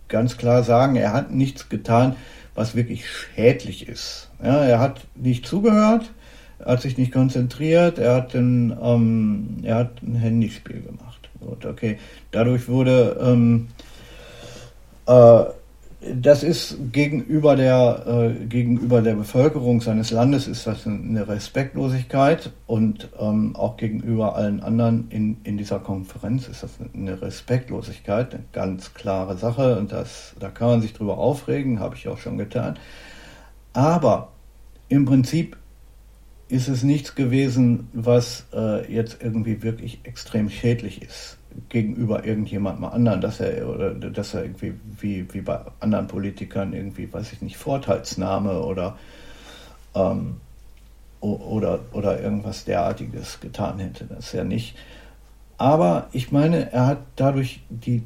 ganz 0.10 0.38
klar 0.38 0.63
sagen, 0.63 0.96
er 0.96 1.13
hat 1.13 1.32
nichts 1.32 1.70
getan, 1.70 2.16
was 2.56 2.75
wirklich 2.75 3.10
schädlich 3.10 3.88
ist. 3.88 4.30
Ja, 4.44 4.63
er 4.66 4.80
hat 4.80 5.01
nicht 5.16 5.46
zugehört, 5.46 6.12
er 6.60 6.74
hat 6.74 6.82
sich 6.82 6.98
nicht 6.98 7.13
konzentriert, 7.13 8.00
er 8.00 8.16
hat 8.16 8.36
ein, 8.36 8.78
ähm, 8.82 9.60
er 9.63 9.75
hat 9.75 10.01
ein 10.01 10.16
Handyspiel 10.16 10.82
gemacht. 10.82 11.30
Gut, 11.39 11.66
okay. 11.66 11.98
Dadurch 12.32 12.68
wurde 12.68 13.18
ähm, 13.22 13.70
äh, 15.08 15.44
das 16.01 16.44
ist 16.44 16.77
gegenüber 16.94 17.58
der, 17.58 18.06
äh, 18.08 18.46
gegenüber 18.46 19.01
der 19.01 19.15
Bevölkerung 19.15 19.82
seines 19.82 20.12
Landes 20.12 20.48
ist 20.48 20.65
das 20.65 20.88
eine 20.88 21.27
Respektlosigkeit 21.27 22.53
und 22.68 23.10
ähm, 23.20 23.53
auch 23.58 23.75
gegenüber 23.75 24.36
allen 24.36 24.62
anderen 24.62 25.10
in, 25.10 25.38
in 25.44 25.58
dieser 25.58 25.79
Konferenz 25.79 26.48
ist 26.48 26.63
das 26.63 26.72
eine 26.94 27.22
Respektlosigkeit, 27.22 28.34
eine 28.34 28.44
ganz 28.53 28.94
klare 28.94 29.36
Sache 29.38 29.77
und 29.77 29.91
das, 29.91 30.36
da 30.39 30.50
kann 30.50 30.70
man 30.70 30.82
sich 30.82 30.94
drüber 30.94 31.18
aufregen, 31.18 31.82
habe 31.82 31.96
ich 31.96 32.08
auch 32.08 32.18
schon 32.18 32.38
getan. 32.38 32.79
Aber 33.74 34.32
im 34.88 35.03
Prinzip 35.03 35.58
ist 36.48 36.70
es 36.70 36.82
nichts 36.84 37.13
gewesen, 37.13 37.89
was 37.91 38.48
äh, 38.53 38.91
jetzt 38.91 39.18
irgendwie 39.22 39.63
wirklich 39.63 40.00
extrem 40.03 40.50
schädlich 40.50 41.01
ist 41.01 41.38
gegenüber 41.70 42.25
irgendjemandem 42.25 42.86
anderen, 42.86 43.22
dass 43.22 43.39
er 43.39 43.68
oder 43.70 43.94
dass 43.94 44.34
er 44.34 44.44
irgendwie 44.44 44.74
wie, 45.00 45.34
wie 45.34 45.41
bei 45.41 45.60
anderen 45.79 46.08
Politikern 46.08 46.74
irgendwie, 46.74 47.12
weiß 47.12 47.34
ich 47.34 47.41
nicht, 47.41 47.58
Vorteilsnahme 47.58 48.62
oder 48.62 48.98
ähm, 49.96 50.38
oder, 51.22 51.79
oder 51.91 52.22
irgendwas 52.22 52.65
derartiges 52.65 53.39
getan 53.39 53.79
hätte. 53.79 54.06
Das 54.06 54.27
ist 54.27 54.34
ja 54.34 54.44
nicht. 54.44 54.77
Aber 55.58 56.08
ich 56.13 56.32
meine, 56.32 56.72
er 56.72 56.88
hat 56.88 57.00
dadurch 57.18 57.62
die, 57.70 58.03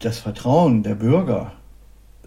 das 0.00 0.18
Vertrauen 0.18 0.82
der 0.82 0.96
Bürger, 0.96 1.52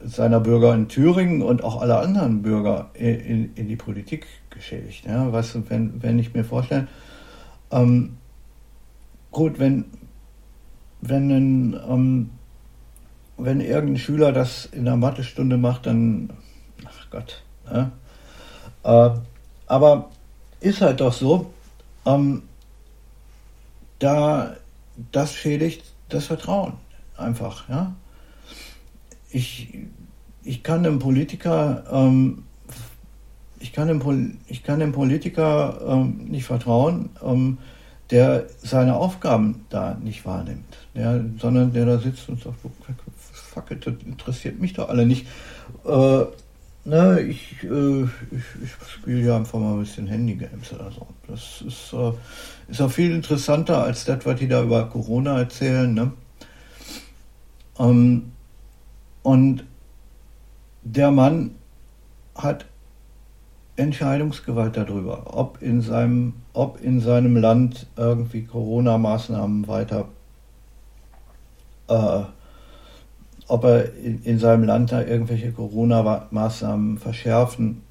seiner 0.04 0.40
Bürger 0.40 0.74
in 0.74 0.88
Thüringen 0.88 1.44
und 1.44 1.64
auch 1.64 1.82
aller 1.82 2.00
anderen 2.00 2.42
Bürger 2.42 2.90
in, 2.96 3.54
in 3.56 3.68
die 3.68 3.76
Politik 3.76 4.26
geschädigt. 4.50 5.06
Ja, 5.06 5.32
weißt 5.32 5.56
du, 5.56 5.70
wenn, 5.70 6.02
wenn 6.02 6.20
ich 6.20 6.34
mir 6.34 6.44
vorstelle, 6.44 6.88
ähm, 7.72 8.18
gut, 9.32 9.60
wenn, 9.60 9.86
wenn 11.08 11.30
ein, 11.30 11.80
ähm, 11.90 12.30
wenn 13.38 13.60
irgendein 13.60 14.00
Schüler 14.00 14.32
das 14.32 14.66
in 14.66 14.86
der 14.86 14.96
Mathestunde 14.96 15.58
macht, 15.58 15.86
dann, 15.86 16.30
ach 16.86 17.10
Gott. 17.10 17.44
Ne? 17.66 17.92
Äh, 18.84 19.10
aber 19.68 20.10
ist 20.60 20.82
halt 20.82 21.02
doch 21.02 21.14
so, 21.14 21.52
ähm, 22.06 22.44
da 24.00 24.56
das 25.12 25.34
schädigt 25.34 25.84
das 26.10 26.28
Vertrauen 26.28 26.74
einfach. 27.18 27.68
Ja? 27.70 27.96
Ich, 29.30 29.78
ich 30.44 30.64
kann 30.64 30.84
dem 30.84 31.00
Politiker 31.00 31.84
ähm, 31.92 32.44
ich 33.64 33.72
kann 33.72 33.88
dem, 33.88 34.40
ich 34.48 34.62
kann 34.62 34.80
dem 34.80 34.92
Politiker 34.92 35.80
ähm, 35.88 36.26
nicht 36.26 36.44
vertrauen, 36.44 37.12
ähm, 37.24 37.58
der 38.12 38.48
seine 38.62 38.96
Aufgaben 38.96 39.66
da 39.70 39.96
nicht 39.96 40.26
wahrnimmt, 40.26 40.78
der, 40.96 41.24
sondern 41.40 41.74
der 41.74 41.86
da 41.86 42.00
sitzt 42.00 42.30
und 42.30 42.42
sagt, 42.42 42.56
fuck 43.54 43.72
it, 43.72 43.88
das 43.88 43.96
interessiert 44.06 44.60
mich 44.60 44.74
doch 44.74 44.90
alle 44.90 45.06
nicht. 45.06 45.28
Äh, 45.86 46.26
na, 46.86 47.18
ich, 47.18 47.64
äh, 47.64 48.04
ich, 48.04 48.44
ich 48.62 48.92
spiele 48.92 49.22
ja 49.22 49.38
einfach 49.38 49.58
mal 49.58 49.74
ein 49.74 49.80
bisschen 49.80 50.08
Handygames 50.08 50.74
oder 50.74 50.92
so. 50.92 51.08
Das 51.28 51.64
ist, 51.66 51.94
äh, 51.94 52.12
ist 52.70 52.82
auch 52.82 52.92
viel 52.92 53.14
interessanter 53.14 53.84
als 53.84 54.04
das, 54.04 54.26
was 54.26 54.38
die 54.38 54.50
da 54.50 54.64
über 54.64 54.90
Corona 54.90 55.40
erzählen. 55.40 55.94
Ne? 55.94 56.12
Ähm, 57.80 58.34
und 59.22 59.64
der 60.84 61.12
Mann 61.12 61.56
hat 62.36 62.66
Entscheidungsgewalt 63.76 64.78
darüber, 64.78 65.36
ob 65.36 65.62
in 65.62 65.82
seinem, 65.82 66.34
ob 66.54 66.82
in 66.82 67.00
seinem 67.00 67.38
Land 67.38 67.88
irgendwie 67.98 68.44
Corona-Maßnahmen 68.44 69.68
weiter, 69.68 70.06
äh, 71.88 72.22
ob 73.48 73.64
er 73.64 73.94
in, 73.96 74.24
in, 74.24 74.40
seinem 74.40 74.64
Land 74.64 74.92
da 74.92 75.02
irgendwelche 75.02 75.52
Corona-Maßnahmen 75.52 77.00
verschärfen 77.00 77.82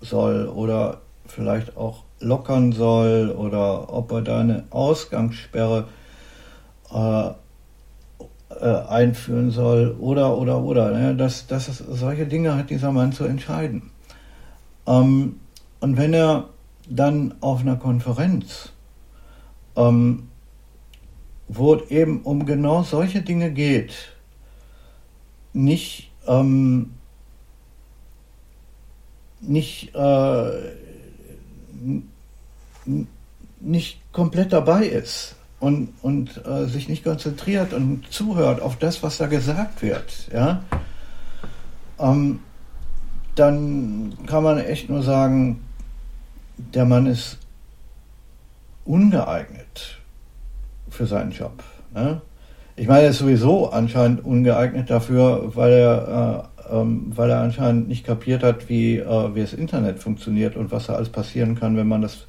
soll 0.00 0.46
oder 0.46 1.02
vielleicht 1.26 1.76
auch 1.76 2.04
lockern 2.20 2.72
soll 2.72 3.30
oder 3.30 3.92
ob 3.92 4.10
er 4.12 4.22
da 4.22 4.40
eine 4.40 4.64
Ausgangssperre 4.70 5.88
äh, 6.90 7.28
äh, 8.60 8.86
einführen 8.88 9.50
soll 9.50 9.94
oder 10.00 10.36
oder 10.38 10.62
oder. 10.62 10.90
Ne? 10.90 11.14
Das, 11.14 11.46
das 11.46 11.68
ist, 11.68 11.84
solche 11.86 12.26
Dinge 12.26 12.56
hat 12.56 12.70
dieser 12.70 12.92
Mann 12.92 13.12
zu 13.12 13.24
entscheiden. 13.24 13.90
Ähm, 14.88 15.40
und 15.80 15.96
wenn 15.96 16.14
er 16.14 16.48
dann 16.88 17.34
auf 17.40 17.60
einer 17.60 17.76
Konferenz, 17.76 18.72
ähm, 19.76 20.28
wo 21.46 21.74
es 21.74 21.90
eben 21.90 22.22
um 22.22 22.46
genau 22.46 22.82
solche 22.82 23.22
Dinge 23.22 23.52
geht, 23.52 23.92
nicht, 25.52 26.10
ähm, 26.26 26.94
nicht, 29.40 29.94
äh, 29.94 30.50
nicht 33.60 34.12
komplett 34.12 34.52
dabei 34.52 34.86
ist 34.86 35.36
und, 35.60 35.92
und 36.02 36.44
äh, 36.46 36.66
sich 36.66 36.88
nicht 36.88 37.04
konzentriert 37.04 37.72
und 37.72 38.10
zuhört 38.10 38.60
auf 38.60 38.76
das, 38.76 39.02
was 39.02 39.18
da 39.18 39.26
gesagt 39.26 39.82
wird, 39.82 40.28
ja, 40.32 40.64
ähm, 41.98 42.40
dann 43.38 44.14
kann 44.26 44.42
man 44.42 44.58
echt 44.58 44.90
nur 44.90 45.02
sagen, 45.02 45.60
der 46.56 46.84
Mann 46.84 47.06
ist 47.06 47.38
ungeeignet 48.84 50.00
für 50.90 51.06
seinen 51.06 51.30
Job. 51.30 51.62
Ne? 51.94 52.20
Ich 52.76 52.88
meine, 52.88 53.02
er 53.02 53.10
ist 53.10 53.18
sowieso 53.18 53.70
anscheinend 53.70 54.24
ungeeignet 54.24 54.90
dafür, 54.90 55.52
weil 55.54 55.72
er, 55.72 56.48
äh, 56.68 56.76
ähm, 56.76 57.12
weil 57.14 57.30
er 57.30 57.40
anscheinend 57.40 57.88
nicht 57.88 58.04
kapiert 58.04 58.42
hat, 58.42 58.68
wie, 58.68 58.98
äh, 58.98 59.34
wie 59.34 59.40
das 59.40 59.52
Internet 59.52 59.98
funktioniert 59.98 60.56
und 60.56 60.70
was 60.72 60.86
da 60.86 60.94
alles 60.94 61.08
passieren 61.08 61.54
kann, 61.54 61.76
wenn 61.76 61.88
man 61.88 62.02
das, 62.02 62.26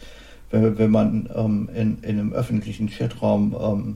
wenn, 0.51 0.78
wenn 0.78 0.92
man 0.92 1.30
ähm, 1.36 1.70
in, 1.74 2.00
in 2.01 2.20
einem 2.20 2.34
öffentlichen 2.34 2.89
Chatraum 2.89 3.56
ähm, 3.60 3.96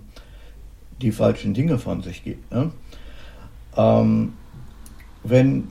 die 1.02 1.12
falschen 1.12 1.54
Dinge 1.54 1.78
von 1.78 2.02
sich 2.02 2.24
gibt. 2.24 2.52
Ne? 2.52 2.72
Ähm, 3.76 4.34
wenn 5.24 5.68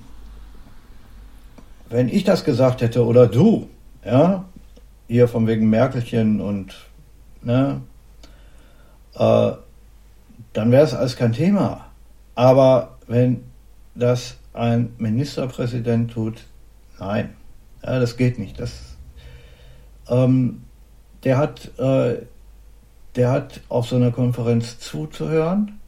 wenn 1.92 2.08
ich 2.08 2.24
das 2.24 2.44
gesagt 2.44 2.80
hätte 2.80 3.04
oder 3.04 3.26
du, 3.26 3.68
ja, 4.04 4.44
hier 5.08 5.28
von 5.28 5.46
wegen 5.46 5.68
Merkelchen 5.68 6.40
und, 6.40 6.74
ne, 7.42 7.82
äh, 9.14 9.52
dann 10.54 10.70
wäre 10.70 10.84
es 10.84 10.94
alles 10.94 11.16
kein 11.16 11.32
Thema. 11.32 11.86
Aber 12.34 12.96
wenn 13.06 13.44
das 13.94 14.36
ein 14.54 14.94
Ministerpräsident 14.98 16.12
tut, 16.12 16.44
nein, 16.98 17.36
ja, 17.82 18.00
das 18.00 18.16
geht 18.16 18.38
nicht. 18.38 18.58
Das, 18.58 18.96
ähm, 20.08 20.64
der 21.24 21.36
hat, 21.36 21.78
äh, 21.78 22.22
der 23.16 23.30
hat 23.30 23.60
auf 23.68 23.86
so 23.86 23.96
einer 23.96 24.10
Konferenz 24.10 24.78
zuzuhören. 24.78 25.78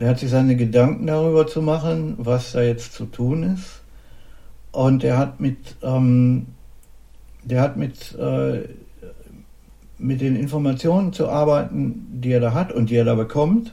Der 0.00 0.08
hat 0.08 0.18
sich 0.18 0.30
seine 0.30 0.56
Gedanken 0.56 1.06
darüber 1.06 1.46
zu 1.46 1.60
machen, 1.62 2.14
was 2.18 2.52
da 2.52 2.62
jetzt 2.62 2.94
zu 2.94 3.04
tun 3.04 3.54
ist. 3.54 3.83
Und 4.74 5.04
er 5.04 5.18
hat 5.18 5.38
mit, 5.38 5.76
ähm, 5.82 6.46
der 7.44 7.60
hat 7.60 7.76
mit, 7.76 8.12
äh, 8.18 8.68
mit 9.98 10.20
den 10.20 10.34
Informationen 10.34 11.12
zu 11.12 11.28
arbeiten, 11.28 12.06
die 12.10 12.32
er 12.32 12.40
da 12.40 12.54
hat 12.54 12.72
und 12.72 12.90
die 12.90 12.96
er 12.96 13.04
da 13.04 13.14
bekommt. 13.14 13.72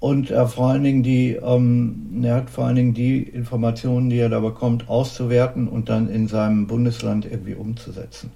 Und 0.00 0.30
er 0.30 0.48
vor 0.48 0.70
allen 0.70 0.84
Dingen 0.84 1.02
die, 1.02 1.32
ähm, 1.34 2.22
er 2.22 2.36
hat 2.36 2.48
vor 2.48 2.64
allen 2.64 2.76
Dingen 2.76 2.94
die 2.94 3.22
Informationen, 3.22 4.08
die 4.08 4.20
er 4.20 4.30
da 4.30 4.40
bekommt, 4.40 4.88
auszuwerten 4.88 5.68
und 5.68 5.90
dann 5.90 6.08
in 6.08 6.28
seinem 6.28 6.66
Bundesland 6.66 7.26
irgendwie 7.30 7.54
umzusetzen. 7.54 8.32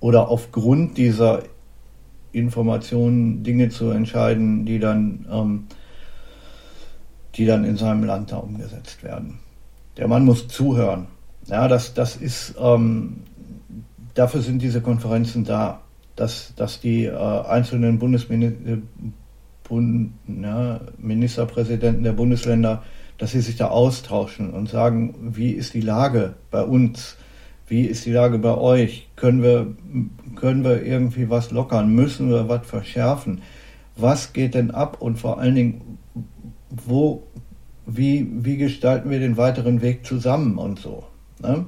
Oder 0.00 0.30
aufgrund 0.30 0.96
dieser 0.96 1.42
Informationen 2.32 3.42
Dinge 3.42 3.68
zu 3.68 3.90
entscheiden, 3.90 4.64
die 4.64 4.78
dann, 4.78 5.26
ähm, 5.30 5.66
die 7.34 7.44
dann 7.44 7.64
in 7.64 7.76
seinem 7.76 8.04
Land 8.04 8.32
da 8.32 8.38
umgesetzt 8.38 9.02
werden. 9.02 9.40
Der 9.98 10.08
Mann 10.08 10.24
muss 10.24 10.48
zuhören. 10.48 11.17
Ja, 11.48 11.66
das, 11.66 11.94
das 11.94 12.16
ist, 12.16 12.54
ähm, 12.60 13.20
dafür 14.14 14.42
sind 14.42 14.60
diese 14.60 14.82
Konferenzen 14.82 15.44
da, 15.44 15.80
dass, 16.14 16.52
dass 16.56 16.80
die 16.80 17.04
äh, 17.04 17.16
einzelnen 17.16 17.98
Bundesminister, 17.98 18.72
äh, 18.72 18.78
Bund, 19.64 20.12
ja, 20.26 20.80
Ministerpräsidenten 20.98 22.02
der 22.02 22.12
Bundesländer, 22.12 22.82
dass 23.18 23.32
sie 23.32 23.40
sich 23.40 23.56
da 23.56 23.68
austauschen 23.68 24.50
und 24.50 24.68
sagen, 24.68 25.32
wie 25.34 25.50
ist 25.50 25.74
die 25.74 25.80
Lage 25.80 26.34
bei 26.50 26.62
uns? 26.62 27.16
Wie 27.66 27.84
ist 27.84 28.06
die 28.06 28.12
Lage 28.12 28.38
bei 28.38 28.56
euch? 28.56 29.08
Können 29.16 29.42
wir, 29.42 29.74
können 30.36 30.64
wir 30.64 30.82
irgendwie 30.82 31.28
was 31.28 31.50
lockern? 31.50 31.94
Müssen 31.94 32.30
wir 32.30 32.48
was 32.48 32.66
verschärfen? 32.66 33.42
Was 33.96 34.32
geht 34.32 34.54
denn 34.54 34.70
ab? 34.70 35.02
Und 35.02 35.18
vor 35.18 35.38
allen 35.38 35.54
Dingen, 35.54 35.98
wo, 36.70 37.24
wie, 37.84 38.26
wie 38.32 38.56
gestalten 38.56 39.10
wir 39.10 39.18
den 39.18 39.36
weiteren 39.36 39.82
Weg 39.82 40.06
zusammen 40.06 40.56
und 40.56 40.78
so? 40.78 41.07
Ne? 41.40 41.66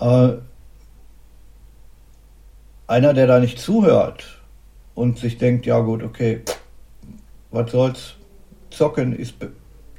Äh, 0.00 0.32
einer, 2.86 3.14
der 3.14 3.26
da 3.26 3.40
nicht 3.40 3.58
zuhört 3.58 4.42
und 4.94 5.18
sich 5.18 5.38
denkt, 5.38 5.66
ja 5.66 5.80
gut, 5.80 6.02
okay, 6.02 6.42
was 7.50 7.70
soll's, 7.70 8.14
zocken 8.70 9.14
ist, 9.14 9.36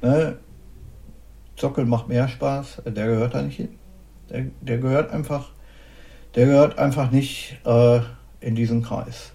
ne? 0.02 0.38
Zocken 1.56 1.88
macht 1.88 2.08
mehr 2.08 2.28
Spaß, 2.28 2.82
der 2.84 3.06
gehört 3.06 3.34
da 3.34 3.42
nicht 3.42 3.56
hin. 3.56 3.78
Der, 4.28 4.46
der 4.60 4.78
gehört 4.78 5.10
einfach, 5.10 5.50
der 6.34 6.46
gehört 6.46 6.78
einfach 6.78 7.10
nicht 7.10 7.56
äh, 7.64 8.00
in 8.40 8.54
diesen 8.54 8.82
Kreis. 8.82 9.32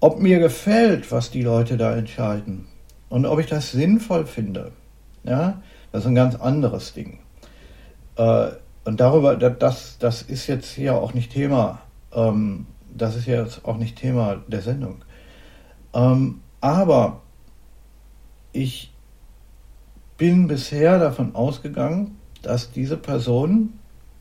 Ob 0.00 0.18
mir 0.20 0.38
gefällt, 0.38 1.12
was 1.12 1.30
die 1.30 1.42
Leute 1.42 1.76
da 1.76 1.94
entscheiden 1.94 2.66
und 3.10 3.26
ob 3.26 3.38
ich 3.38 3.46
das 3.46 3.72
sinnvoll 3.72 4.26
finde, 4.26 4.72
ja, 5.24 5.60
das 5.92 6.02
ist 6.02 6.08
ein 6.08 6.14
ganz 6.14 6.36
anderes 6.36 6.94
Ding. 6.94 7.18
Äh, 8.16 8.48
und 8.84 9.00
darüber, 9.00 9.36
das, 9.36 9.98
das 9.98 10.22
ist 10.22 10.46
jetzt 10.46 10.70
hier 10.70 10.94
auch 10.94 11.12
nicht 11.12 11.32
Thema, 11.32 11.80
ähm, 12.12 12.66
das 12.94 13.16
ist 13.16 13.26
jetzt 13.26 13.64
auch 13.64 13.76
nicht 13.76 13.96
Thema 13.96 14.42
der 14.46 14.62
Sendung. 14.62 15.04
Ähm, 15.92 16.40
aber 16.60 17.22
ich 18.52 18.92
bin 20.16 20.48
bisher 20.48 20.98
davon 20.98 21.34
ausgegangen, 21.34 22.16
dass 22.42 22.70
diese 22.70 22.96
Personen 22.96 23.78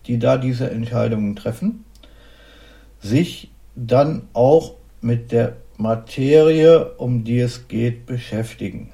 die 0.07 0.19
da 0.19 0.37
diese 0.37 0.69
Entscheidungen 0.69 1.35
treffen, 1.35 1.85
sich 3.01 3.51
dann 3.75 4.27
auch 4.33 4.75
mit 5.01 5.31
der 5.31 5.57
Materie, 5.77 6.93
um 6.93 7.23
die 7.23 7.39
es 7.39 7.67
geht, 7.67 8.05
beschäftigen. 8.05 8.91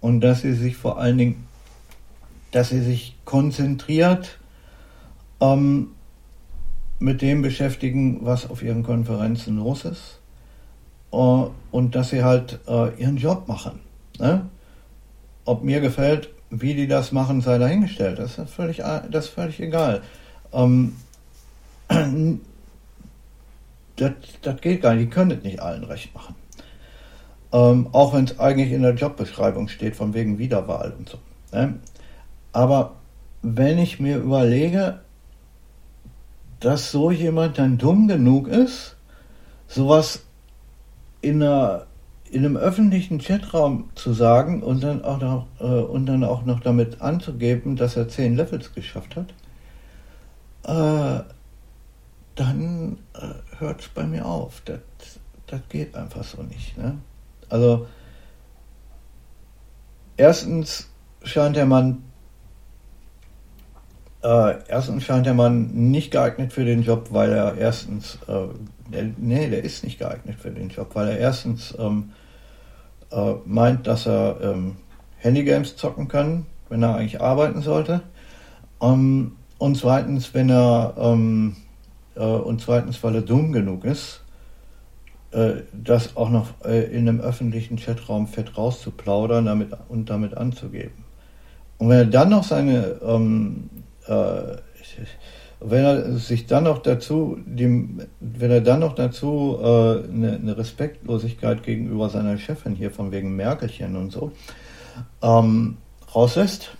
Und 0.00 0.20
dass 0.20 0.42
sie 0.42 0.54
sich 0.54 0.76
vor 0.76 0.98
allen 0.98 1.18
Dingen, 1.18 1.46
dass 2.56 2.70
sie 2.70 2.80
sich 2.80 3.14
konzentriert 3.26 4.38
ähm, 5.42 5.88
mit 6.98 7.20
dem 7.20 7.42
beschäftigen, 7.42 8.24
was 8.24 8.48
auf 8.48 8.62
ihren 8.62 8.82
Konferenzen 8.82 9.58
los 9.58 9.84
ist. 9.84 10.20
Äh, 11.12 11.16
und 11.70 11.94
dass 11.94 12.08
sie 12.08 12.24
halt 12.24 12.60
äh, 12.66 12.98
ihren 12.98 13.18
Job 13.18 13.46
machen. 13.46 13.80
Ne? 14.18 14.46
Ob 15.44 15.64
mir 15.64 15.82
gefällt, 15.82 16.30
wie 16.48 16.72
die 16.72 16.88
das 16.88 17.12
machen, 17.12 17.42
sei 17.42 17.58
dahingestellt. 17.58 18.18
Das 18.18 18.38
ist 18.38 18.48
völlig, 18.48 18.78
das 18.78 19.26
ist 19.26 19.34
völlig 19.34 19.60
egal. 19.60 20.00
Ähm, 20.54 20.96
das, 23.96 24.12
das 24.40 24.60
geht 24.62 24.80
gar 24.80 24.94
nicht, 24.94 25.08
die 25.08 25.10
können 25.10 25.28
das 25.28 25.42
nicht 25.42 25.60
allen 25.60 25.84
recht 25.84 26.14
machen. 26.14 26.34
Ähm, 27.52 27.88
auch 27.92 28.14
wenn 28.14 28.24
es 28.24 28.40
eigentlich 28.40 28.72
in 28.72 28.80
der 28.80 28.94
Jobbeschreibung 28.94 29.68
steht, 29.68 29.94
von 29.94 30.14
wegen 30.14 30.38
Wiederwahl 30.38 30.94
und 30.98 31.10
so. 31.10 31.18
Ne? 31.52 31.74
Aber 32.56 32.94
wenn 33.42 33.76
ich 33.76 34.00
mir 34.00 34.16
überlege, 34.16 35.00
dass 36.58 36.90
so 36.90 37.10
jemand 37.10 37.58
dann 37.58 37.76
dumm 37.76 38.08
genug 38.08 38.48
ist, 38.48 38.96
sowas 39.68 40.24
in, 41.20 41.42
einer, 41.42 41.84
in 42.30 42.46
einem 42.46 42.56
öffentlichen 42.56 43.18
Chatraum 43.18 43.90
zu 43.94 44.14
sagen 44.14 44.62
und 44.62 44.82
dann 44.82 45.04
auch 45.04 45.20
noch, 45.20 45.46
äh, 45.60 45.64
und 45.64 46.06
dann 46.06 46.24
auch 46.24 46.46
noch 46.46 46.60
damit 46.60 47.02
anzugeben, 47.02 47.76
dass 47.76 47.94
er 47.94 48.08
zehn 48.08 48.36
Levels 48.36 48.72
geschafft 48.72 49.16
hat, 49.16 49.34
äh, 50.64 51.24
dann 52.36 52.98
äh, 53.12 53.58
hört 53.58 53.82
es 53.82 53.88
bei 53.88 54.04
mir 54.04 54.24
auf. 54.24 54.62
Das, 54.64 54.80
das 55.46 55.60
geht 55.68 55.94
einfach 55.94 56.24
so 56.24 56.42
nicht. 56.42 56.78
Ne? 56.78 56.96
Also, 57.50 57.86
erstens 60.16 60.88
scheint 61.22 61.56
der 61.56 61.66
Mann 61.66 62.02
äh, 64.22 64.54
erstens 64.68 65.04
scheint 65.04 65.26
der 65.26 65.34
Mann 65.34 65.70
nicht 65.90 66.10
geeignet 66.10 66.52
für 66.52 66.64
den 66.64 66.82
Job, 66.82 67.08
weil 67.10 67.32
er 67.32 67.56
erstens, 67.56 68.18
äh, 68.26 68.48
der, 68.92 69.10
nee, 69.16 69.48
der 69.48 69.64
ist 69.64 69.84
nicht 69.84 69.98
geeignet 69.98 70.36
für 70.38 70.50
den 70.50 70.68
Job, 70.68 70.90
weil 70.94 71.08
er 71.08 71.18
erstens 71.18 71.74
ähm, 71.78 72.10
äh, 73.10 73.34
meint, 73.44 73.86
dass 73.86 74.06
er 74.06 74.38
ähm, 74.42 74.76
Handygames 75.18 75.76
zocken 75.76 76.08
kann, 76.08 76.46
wenn 76.68 76.82
er 76.82 76.96
eigentlich 76.96 77.20
arbeiten 77.20 77.62
sollte. 77.62 78.02
Ähm, 78.80 79.36
und 79.58 79.76
zweitens, 79.76 80.34
wenn 80.34 80.50
er 80.50 80.94
ähm, 80.98 81.56
äh, 82.16 82.24
und 82.24 82.60
zweitens, 82.60 83.02
weil 83.02 83.14
er 83.14 83.22
dumm 83.22 83.52
genug 83.52 83.84
ist, 83.84 84.22
äh, 85.32 85.62
das 85.72 86.16
auch 86.16 86.30
noch 86.30 86.48
äh, 86.64 86.84
in 86.84 87.08
einem 87.08 87.20
öffentlichen 87.20 87.76
Chatraum 87.76 88.26
fett 88.26 88.56
rauszuplaudern 88.56 89.46
damit, 89.46 89.70
und 89.88 90.10
damit 90.10 90.36
anzugeben. 90.36 91.04
Und 91.78 91.88
wenn 91.90 91.98
er 91.98 92.06
dann 92.06 92.30
noch 92.30 92.44
seine, 92.44 92.96
ähm, 93.06 93.68
äh, 94.08 94.56
wenn 95.60 95.84
er 95.84 96.18
sich 96.18 96.46
dann 96.46 96.64
noch 96.64 96.78
dazu, 96.78 97.38
dem, 97.44 98.02
wenn 98.20 98.50
er 98.50 98.60
dann 98.60 98.80
noch 98.80 98.94
dazu 98.94 99.58
äh, 99.60 99.64
eine, 99.64 100.34
eine, 100.34 100.56
Respektlosigkeit 100.58 101.62
gegenüber 101.62 102.10
seiner 102.10 102.38
Chefin 102.38 102.74
hier 102.74 102.90
von 102.90 103.10
wegen 103.10 103.34
Merkelchen 103.36 103.96
und 103.96 104.12
so 104.12 104.32
ähm, 105.22 105.78
rauslässt, 106.14 106.76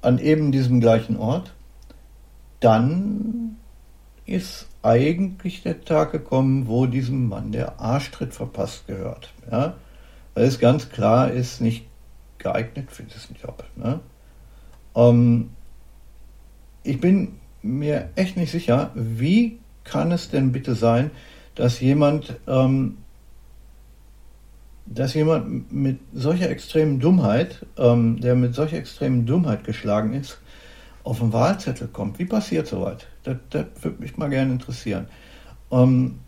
an 0.00 0.18
eben 0.18 0.52
diesem 0.52 0.80
gleichen 0.80 1.16
Ort, 1.16 1.54
dann 2.60 3.56
ist 4.26 4.68
eigentlich 4.82 5.62
der 5.62 5.84
Tag 5.84 6.12
gekommen, 6.12 6.68
wo 6.68 6.86
diesem 6.86 7.28
Mann 7.28 7.52
der 7.52 7.80
Arschtritt 7.80 8.34
verpasst 8.34 8.86
gehört. 8.86 9.32
Ja? 9.50 9.74
Weil 10.34 10.44
es 10.44 10.58
ganz 10.58 10.90
klar 10.90 11.30
ist, 11.30 11.60
nicht 11.60 11.86
geeignet 12.38 12.90
für 12.90 13.02
diesen 13.02 13.36
Job. 13.36 13.64
Ne? 13.76 14.00
Ähm, 14.94 15.50
ich 16.84 17.00
bin 17.00 17.40
mir 17.62 18.10
echt 18.14 18.36
nicht 18.36 18.52
sicher, 18.52 18.90
wie 18.94 19.58
kann 19.82 20.12
es 20.12 20.30
denn 20.30 20.52
bitte 20.52 20.74
sein, 20.74 21.10
dass 21.54 21.80
jemand, 21.80 22.36
ähm, 22.46 22.98
dass 24.86 25.14
jemand 25.14 25.72
mit 25.72 25.98
solcher 26.12 26.50
extremen 26.50 27.00
Dummheit, 27.00 27.66
ähm, 27.78 28.20
der 28.20 28.34
mit 28.34 28.54
solcher 28.54 28.76
extremen 28.76 29.26
Dummheit 29.26 29.64
geschlagen 29.64 30.12
ist, 30.12 30.38
auf 31.04 31.18
den 31.18 31.32
Wahlzettel 31.32 31.88
kommt. 31.88 32.18
Wie 32.18 32.24
passiert 32.24 32.66
sowas? 32.66 32.98
Das, 33.24 33.36
das 33.50 33.66
würde 33.80 34.02
mich 34.02 34.16
mal 34.16 34.28
gerne 34.30 34.52
interessieren. 34.52 35.06
Ähm, 35.70 36.18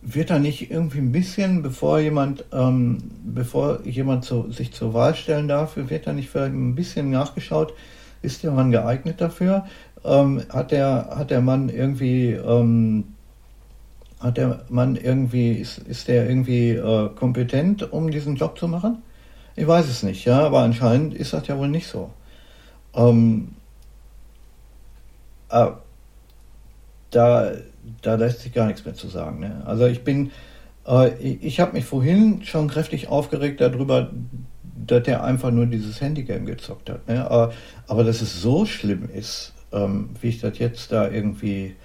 wird 0.00 0.30
da 0.30 0.38
nicht 0.38 0.70
irgendwie 0.70 0.98
ein 0.98 1.12
bisschen, 1.12 1.62
bevor 1.62 1.98
jemand, 1.98 2.44
ähm, 2.52 2.98
bevor 3.24 3.84
jemand 3.84 4.24
zu, 4.24 4.50
sich 4.52 4.72
zur 4.72 4.94
Wahl 4.94 5.14
stellen 5.14 5.48
darf, 5.48 5.76
wird 5.76 6.06
da 6.06 6.12
nicht 6.12 6.30
vielleicht 6.30 6.54
ein 6.54 6.76
bisschen 6.76 7.10
nachgeschaut, 7.10 7.74
ist 8.22 8.42
der 8.42 8.50
Mann 8.50 8.70
geeignet 8.70 9.20
dafür? 9.20 9.66
Ähm, 10.04 10.42
hat, 10.48 10.70
der, 10.70 11.10
hat 11.16 11.30
der 11.30 11.40
Mann 11.40 11.68
irgendwie, 11.68 12.32
ähm, 12.32 13.14
hat 14.20 14.36
der 14.36 14.64
Mann 14.68 14.96
irgendwie, 14.96 15.52
ist, 15.52 15.78
ist 15.78 16.08
der 16.08 16.28
irgendwie 16.28 16.70
äh, 16.70 17.08
kompetent, 17.14 17.92
um 17.92 18.10
diesen 18.10 18.36
Job 18.36 18.58
zu 18.58 18.68
machen? 18.68 19.02
Ich 19.56 19.66
weiß 19.66 19.88
es 19.88 20.02
nicht, 20.02 20.24
ja, 20.24 20.40
aber 20.40 20.60
anscheinend 20.60 21.14
ist 21.14 21.32
das 21.32 21.46
ja 21.48 21.58
wohl 21.58 21.68
nicht 21.68 21.88
so. 21.88 22.10
Ähm, 22.94 23.56
äh, 25.50 25.66
da, 27.10 27.52
da 28.02 28.14
lässt 28.14 28.40
sich 28.40 28.52
gar 28.52 28.66
nichts 28.66 28.84
mehr 28.84 28.94
zu 28.94 29.08
sagen. 29.08 29.40
Ne? 29.40 29.62
Also 29.66 29.86
ich 29.86 30.04
bin, 30.04 30.30
äh, 30.86 31.14
ich, 31.18 31.42
ich 31.42 31.60
habe 31.60 31.72
mich 31.72 31.84
vorhin 31.84 32.44
schon 32.44 32.68
kräftig 32.68 33.08
aufgeregt 33.08 33.60
darüber, 33.60 34.10
dass 34.86 35.02
der 35.02 35.24
einfach 35.24 35.50
nur 35.50 35.66
dieses 35.66 36.00
Handygame 36.00 36.44
gezockt 36.44 36.90
hat. 36.90 37.08
Ne? 37.08 37.24
Aber, 37.24 37.52
aber 37.86 38.04
dass 38.04 38.20
es 38.20 38.40
so 38.40 38.66
schlimm 38.66 39.08
ist, 39.12 39.52
ähm, 39.72 40.10
wie 40.20 40.28
ich 40.28 40.40
das 40.40 40.58
jetzt 40.58 40.92
da 40.92 41.08
irgendwie 41.08 41.76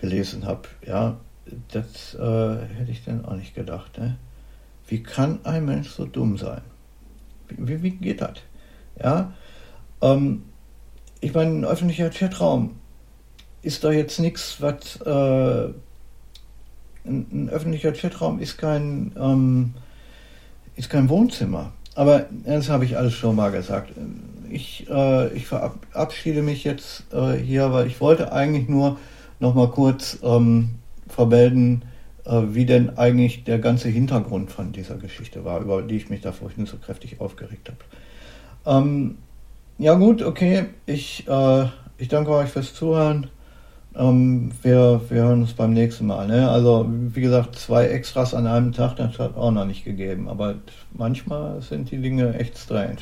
gelesen 0.00 0.44
habe, 0.44 0.68
ja, 0.86 1.18
das 1.68 2.14
äh, 2.14 2.66
hätte 2.76 2.90
ich 2.90 3.04
dann 3.04 3.24
auch 3.24 3.36
nicht 3.36 3.54
gedacht. 3.54 3.98
Ne? 3.98 4.16
Wie 4.88 5.02
kann 5.02 5.40
ein 5.44 5.64
Mensch 5.64 5.90
so 5.90 6.04
dumm 6.04 6.36
sein? 6.36 6.62
Wie, 7.48 7.82
wie 7.82 7.90
geht 7.90 8.20
das? 8.20 8.38
Ja, 9.00 9.32
ähm, 10.02 10.42
ich 11.20 11.34
meine, 11.34 11.50
ein 11.50 11.64
öffentlicher 11.64 12.10
Chatraum 12.10 12.76
ist 13.62 13.84
da 13.84 13.90
jetzt 13.90 14.18
nichts, 14.18 14.60
was 14.60 15.00
äh, 15.04 15.72
ein, 17.04 17.26
ein, 17.32 17.48
öffentlicher 17.50 17.92
Chatraum 17.92 18.40
ist 18.40 18.58
kein 18.58 19.12
ähm, 19.18 19.74
ist 20.76 20.90
kein 20.90 21.08
Wohnzimmer. 21.08 21.72
Aber 21.96 22.26
das 22.44 22.68
habe 22.68 22.84
ich 22.84 22.96
alles 22.98 23.14
schon 23.14 23.34
mal 23.34 23.50
gesagt. 23.50 23.90
Ich, 24.50 24.86
äh, 24.88 25.32
ich 25.32 25.46
verabschiede 25.46 26.42
mich 26.42 26.62
jetzt 26.62 27.04
äh, 27.12 27.32
hier, 27.32 27.72
weil 27.72 27.86
ich 27.86 28.00
wollte 28.00 28.32
eigentlich 28.32 28.68
nur 28.68 28.98
noch 29.40 29.54
mal 29.54 29.70
kurz 29.70 30.18
ähm, 30.22 30.76
vermelden, 31.08 31.86
äh, 32.26 32.42
wie 32.50 32.66
denn 32.66 32.98
eigentlich 32.98 33.44
der 33.44 33.58
ganze 33.58 33.88
Hintergrund 33.88 34.52
von 34.52 34.72
dieser 34.72 34.96
Geschichte 34.96 35.44
war, 35.44 35.60
über 35.60 35.80
die 35.82 35.96
ich 35.96 36.10
mich 36.10 36.20
da 36.20 36.32
vorhin 36.32 36.66
so 36.66 36.76
kräftig 36.76 37.20
aufgeregt 37.20 37.70
habe. 37.70 38.78
Ähm, 38.78 39.16
ja 39.78 39.94
gut, 39.94 40.22
okay, 40.22 40.66
ich, 40.84 41.26
äh, 41.26 41.64
ich 41.96 42.08
danke 42.08 42.30
euch 42.30 42.50
fürs 42.50 42.74
Zuhören. 42.74 43.28
Ähm, 43.98 44.52
wir, 44.62 45.00
wir 45.08 45.22
hören 45.22 45.42
uns 45.42 45.54
beim 45.54 45.72
nächsten 45.72 46.06
Mal. 46.06 46.26
Ne? 46.26 46.48
Also 46.48 46.86
wie 46.88 47.20
gesagt, 47.20 47.56
zwei 47.56 47.86
Extras 47.86 48.34
an 48.34 48.46
einem 48.46 48.72
Tag, 48.72 48.96
das 48.96 49.18
hat 49.18 49.36
auch 49.36 49.50
noch 49.50 49.64
nicht 49.64 49.84
gegeben. 49.84 50.28
Aber 50.28 50.56
manchmal 50.92 51.62
sind 51.62 51.90
die 51.90 51.98
Dinge 51.98 52.34
echt 52.34 52.58
strange. 52.58 52.98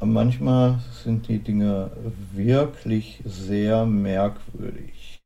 Und 0.00 0.12
manchmal 0.12 0.78
sind 1.04 1.28
die 1.28 1.40
Dinge 1.40 1.90
wirklich 2.32 3.20
sehr 3.24 3.84
merkwürdig. 3.84 5.20